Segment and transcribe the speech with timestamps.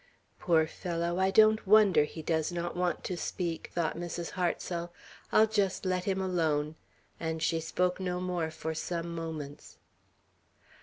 [0.39, 1.19] "Poor fellow!
[1.19, 4.31] I don't wonder he does not want to speak," thought Mrs.
[4.31, 4.91] Hartsel.
[5.31, 6.73] "I'll just let him alone;"
[7.19, 9.77] and she spoke no more for some moments.